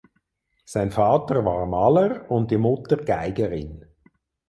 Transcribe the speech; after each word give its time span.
Sein 0.65 0.89
Vater 0.89 1.45
war 1.45 1.63
Maler 1.67 2.25
und 2.31 2.49
die 2.49 2.57
Mutter 2.57 2.97
Geigerin. 2.97 3.85